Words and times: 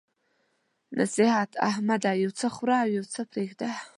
نصيحت: 0.99 1.51
احمده! 1.69 2.11
یو 2.23 2.31
څه 2.39 2.45
خوره 2.55 2.77
او 2.83 2.89
يو 2.97 3.05
څه 3.13 3.21
پرېږده. 3.31 3.69